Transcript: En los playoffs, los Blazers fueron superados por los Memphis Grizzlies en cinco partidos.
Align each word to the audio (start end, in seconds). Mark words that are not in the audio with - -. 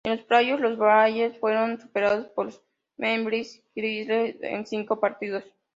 En 0.03 0.15
los 0.15 0.25
playoffs, 0.25 0.63
los 0.63 0.79
Blazers 0.79 1.37
fueron 1.37 1.79
superados 1.79 2.25
por 2.29 2.47
los 2.47 2.59
Memphis 2.97 3.61
Grizzlies 3.75 4.35
en 4.41 4.65
cinco 4.65 4.99
partidos. 4.99 5.43